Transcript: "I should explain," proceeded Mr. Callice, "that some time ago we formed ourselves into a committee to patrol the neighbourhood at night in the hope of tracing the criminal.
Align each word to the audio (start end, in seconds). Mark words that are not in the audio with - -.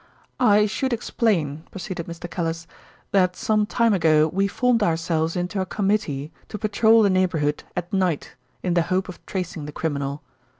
"I 0.39 0.65
should 0.65 0.93
explain," 0.93 1.61
proceeded 1.69 2.07
Mr. 2.07 2.27
Callice, 2.27 2.65
"that 3.11 3.35
some 3.35 3.67
time 3.67 3.93
ago 3.93 4.27
we 4.27 4.47
formed 4.47 4.81
ourselves 4.81 5.35
into 5.35 5.61
a 5.61 5.65
committee 5.67 6.31
to 6.49 6.57
patrol 6.57 7.03
the 7.03 7.09
neighbourhood 7.11 7.63
at 7.75 7.93
night 7.93 8.33
in 8.63 8.73
the 8.73 8.81
hope 8.89 9.09
of 9.09 9.23
tracing 9.27 9.65
the 9.67 9.71
criminal. 9.71 10.23